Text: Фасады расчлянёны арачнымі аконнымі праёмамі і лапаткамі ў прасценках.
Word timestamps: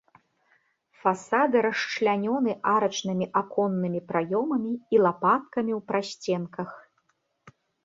Фасады 1.01 1.57
расчлянёны 1.65 2.51
арачнымі 2.73 3.25
аконнымі 3.43 3.99
праёмамі 4.09 4.73
і 4.97 5.05
лапаткамі 5.05 5.71
ў 5.79 5.81
прасценках. 5.93 6.69